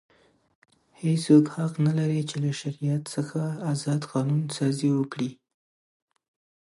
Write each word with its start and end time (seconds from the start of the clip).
هیڅوک 1.01 1.45
حق 1.55 1.73
نه 1.85 1.91
لري، 1.99 2.21
چي 2.29 2.35
له 2.43 2.51
شریعت 2.61 3.03
څخه 3.15 3.39
ازاد 3.71 4.01
قانون 4.11 4.41
سازي 4.57 4.89
وکي. 4.93 5.29